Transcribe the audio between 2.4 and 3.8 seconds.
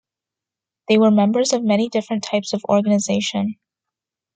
of organisation.